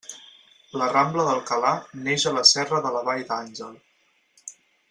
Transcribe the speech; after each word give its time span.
La 0.81 0.87
rambla 0.93 1.25
d'Alcalà 1.27 1.75
neix 2.07 2.25
a 2.31 2.35
la 2.39 2.45
serra 2.55 2.83
de 2.87 2.97
la 2.97 3.07
Vall 3.11 3.25
d'Àngel. 3.29 3.81